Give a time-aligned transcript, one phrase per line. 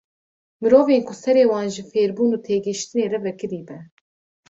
[0.61, 3.79] Mirovên ku serê wan ji fêrbûn û têgehîştinê re vekirî be.